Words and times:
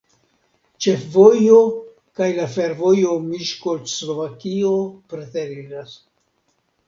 Ĉefvojo 0.83 1.57
kaj 2.19 2.29
la 2.37 2.47
fervojo 2.55 3.13
Miskolc-Slovakio 3.27 4.71
preteriras. 5.13 5.93